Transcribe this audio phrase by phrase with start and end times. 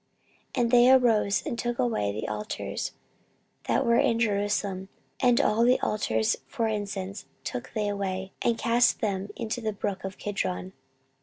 [0.55, 2.93] 14:030:014 And they arose and took away the altars
[3.65, 4.89] that were in Jerusalem,
[5.19, 10.01] and all the altars for incense took they away, and cast them into the brook
[10.17, 10.73] Kidron.